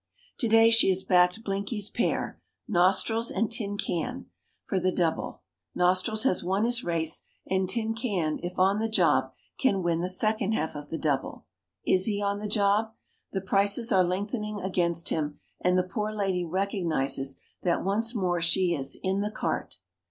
To 0.39 0.47
day 0.47 0.71
she 0.71 0.89
has 0.89 1.03
backed 1.03 1.43
Blinky's 1.43 1.87
pair, 1.87 2.41
Nostrils 2.67 3.29
and 3.29 3.51
Tin 3.51 3.77
Can, 3.77 4.25
for 4.65 4.79
the 4.79 4.91
double. 4.91 5.43
Nostrils 5.75 6.23
has 6.23 6.43
won 6.43 6.65
his 6.65 6.83
race, 6.83 7.21
and 7.45 7.69
Tin 7.69 7.93
Can, 7.93 8.39
if 8.41 8.57
on 8.57 8.79
the 8.79 8.89
job, 8.89 9.31
can 9.59 9.83
win 9.83 10.01
the 10.01 10.09
second 10.09 10.53
half 10.53 10.73
of 10.75 10.89
the 10.89 10.97
double. 10.97 11.45
Is 11.85 12.05
he 12.05 12.19
on 12.19 12.39
the 12.39 12.47
job? 12.47 12.95
The 13.31 13.41
prices 13.41 13.91
are 13.91 14.03
lengthening 14.03 14.59
against 14.59 15.09
him, 15.09 15.39
and 15.59 15.77
the 15.77 15.83
poor 15.83 16.11
lady 16.11 16.43
recognises 16.43 17.39
that 17.61 17.83
once 17.83 18.15
more 18.15 18.41
she 18.41 18.73
is 18.73 18.97
"in 19.03 19.21
the 19.21 19.29
cart". 19.29 19.77